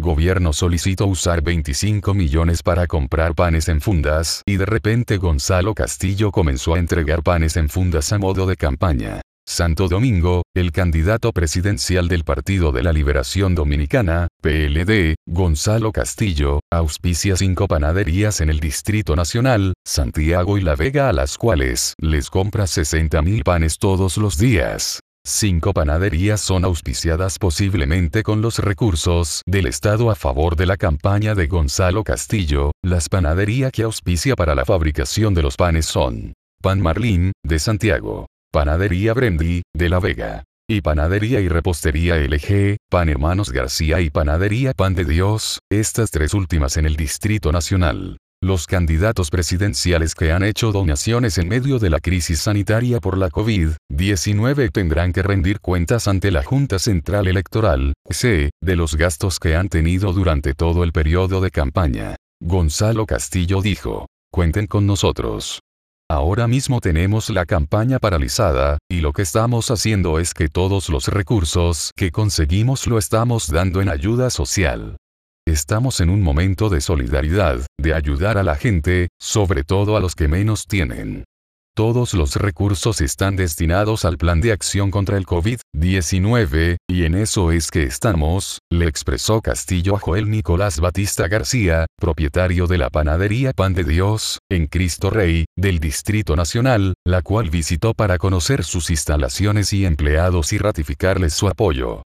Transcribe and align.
gobierno 0.00 0.52
solicitó 0.52 1.06
usar 1.06 1.42
25 1.42 2.14
millones 2.14 2.62
para 2.62 2.86
comprar 2.86 3.34
panes 3.34 3.68
en 3.68 3.80
fundas 3.80 4.42
y 4.46 4.56
de 4.56 4.66
repente 4.66 5.16
Gonzalo 5.16 5.74
Castillo 5.74 6.30
comenzó 6.32 6.74
a 6.74 6.78
entregar 6.78 7.22
panes 7.22 7.56
en 7.56 7.68
fundas 7.68 8.12
a 8.12 8.18
modo 8.18 8.46
de 8.46 8.56
campaña. 8.56 9.20
Santo 9.50 9.88
Domingo, 9.88 10.42
el 10.54 10.70
candidato 10.70 11.32
presidencial 11.32 12.06
del 12.06 12.22
Partido 12.22 12.70
de 12.70 12.84
la 12.84 12.92
Liberación 12.92 13.56
Dominicana, 13.56 14.28
PLD, 14.42 15.16
Gonzalo 15.26 15.90
Castillo, 15.90 16.60
auspicia 16.72 17.34
cinco 17.34 17.66
panaderías 17.66 18.40
en 18.40 18.48
el 18.48 18.60
Distrito 18.60 19.16
Nacional, 19.16 19.74
Santiago 19.84 20.56
y 20.56 20.60
La 20.60 20.76
Vega 20.76 21.08
a 21.08 21.12
las 21.12 21.36
cuales 21.36 21.94
les 22.00 22.30
compra 22.30 22.68
60 22.68 23.22
mil 23.22 23.42
panes 23.42 23.78
todos 23.78 24.18
los 24.18 24.38
días. 24.38 25.00
Cinco 25.26 25.74
panaderías 25.74 26.40
son 26.40 26.64
auspiciadas 26.64 27.38
posiblemente 27.38 28.22
con 28.22 28.40
los 28.40 28.58
recursos 28.58 29.42
del 29.46 29.66
Estado 29.66 30.10
a 30.10 30.14
favor 30.14 30.56
de 30.56 30.64
la 30.64 30.78
campaña 30.78 31.34
de 31.34 31.46
Gonzalo 31.46 32.04
Castillo, 32.04 32.72
las 32.82 33.10
panaderías 33.10 33.70
que 33.70 33.82
auspicia 33.82 34.34
para 34.34 34.54
la 34.54 34.64
fabricación 34.64 35.34
de 35.34 35.42
los 35.42 35.56
panes 35.56 35.84
son 35.84 36.32
Pan 36.62 36.80
Marlín, 36.80 37.32
de 37.44 37.58
Santiago, 37.58 38.26
Panadería 38.50 39.12
Brendi, 39.12 39.62
de 39.74 39.88
La 39.88 40.00
Vega. 40.00 40.44
Y 40.68 40.82
Panadería 40.82 41.40
y 41.40 41.48
Repostería 41.48 42.16
LG, 42.16 42.76
Pan 42.88 43.08
Hermanos 43.08 43.50
García 43.50 44.00
y 44.00 44.08
Panadería 44.08 44.72
Pan 44.72 44.94
de 44.94 45.04
Dios, 45.04 45.58
estas 45.70 46.10
tres 46.10 46.32
últimas 46.32 46.76
en 46.76 46.86
el 46.86 46.96
Distrito 46.96 47.50
Nacional. 47.50 48.18
Los 48.42 48.66
candidatos 48.66 49.28
presidenciales 49.28 50.14
que 50.14 50.32
han 50.32 50.42
hecho 50.42 50.72
donaciones 50.72 51.36
en 51.36 51.46
medio 51.46 51.78
de 51.78 51.90
la 51.90 52.00
crisis 52.00 52.40
sanitaria 52.40 52.98
por 52.98 53.18
la 53.18 53.28
COVID-19 53.28 54.72
tendrán 54.72 55.12
que 55.12 55.22
rendir 55.22 55.60
cuentas 55.60 56.08
ante 56.08 56.30
la 56.30 56.42
Junta 56.42 56.78
Central 56.78 57.28
Electoral, 57.28 57.92
de 58.62 58.76
los 58.76 58.96
gastos 58.96 59.38
que 59.38 59.56
han 59.56 59.68
tenido 59.68 60.14
durante 60.14 60.54
todo 60.54 60.84
el 60.84 60.92
periodo 60.92 61.42
de 61.42 61.50
campaña. 61.50 62.16
Gonzalo 62.42 63.04
Castillo 63.04 63.60
dijo, 63.60 64.06
cuenten 64.32 64.66
con 64.66 64.86
nosotros. 64.86 65.60
Ahora 66.08 66.48
mismo 66.48 66.80
tenemos 66.80 67.28
la 67.28 67.44
campaña 67.44 67.98
paralizada, 67.98 68.78
y 68.90 69.00
lo 69.00 69.12
que 69.12 69.20
estamos 69.20 69.70
haciendo 69.70 70.18
es 70.18 70.32
que 70.32 70.48
todos 70.48 70.88
los 70.88 71.08
recursos 71.08 71.92
que 71.94 72.10
conseguimos 72.10 72.86
lo 72.86 72.96
estamos 72.96 73.50
dando 73.50 73.82
en 73.82 73.90
ayuda 73.90 74.30
social. 74.30 74.96
Estamos 75.46 76.00
en 76.00 76.10
un 76.10 76.22
momento 76.22 76.68
de 76.68 76.80
solidaridad, 76.80 77.66
de 77.78 77.94
ayudar 77.94 78.38
a 78.38 78.42
la 78.42 78.56
gente, 78.56 79.08
sobre 79.20 79.64
todo 79.64 79.96
a 79.96 80.00
los 80.00 80.14
que 80.14 80.28
menos 80.28 80.66
tienen. 80.66 81.24
Todos 81.76 82.14
los 82.14 82.36
recursos 82.36 83.00
están 83.00 83.36
destinados 83.36 84.04
al 84.04 84.18
plan 84.18 84.40
de 84.40 84.52
acción 84.52 84.90
contra 84.90 85.16
el 85.16 85.24
COVID-19, 85.24 86.76
y 86.88 87.04
en 87.04 87.14
eso 87.14 87.52
es 87.52 87.70
que 87.70 87.84
estamos, 87.84 88.58
le 88.70 88.86
expresó 88.86 89.40
Castillo 89.40 89.96
a 89.96 89.98
Joel 89.98 90.30
Nicolás 90.30 90.80
Batista 90.80 91.26
García, 91.28 91.86
propietario 91.96 92.66
de 92.66 92.78
la 92.78 92.90
panadería 92.90 93.52
Pan 93.52 93.72
de 93.72 93.84
Dios, 93.84 94.40
en 94.50 94.66
Cristo 94.66 95.10
Rey, 95.10 95.46
del 95.56 95.78
Distrito 95.78 96.36
Nacional, 96.36 96.94
la 97.06 97.22
cual 97.22 97.50
visitó 97.50 97.94
para 97.94 98.18
conocer 98.18 98.64
sus 98.64 98.90
instalaciones 98.90 99.72
y 99.72 99.86
empleados 99.86 100.52
y 100.52 100.58
ratificarles 100.58 101.34
su 101.34 101.48
apoyo. 101.48 102.02